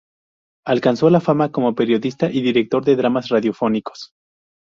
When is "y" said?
2.31-2.41